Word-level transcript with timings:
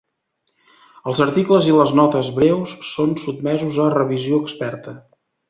Els 1.11 1.19
articles 1.25 1.67
i 1.71 1.75
les 1.75 1.93
notes 1.99 2.31
breus 2.39 2.73
són 2.89 3.13
sotmesos 3.27 3.79
a 3.85 3.87
revisió 3.99 4.43
experta. 4.47 4.97